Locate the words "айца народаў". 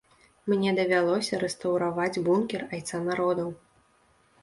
2.73-3.57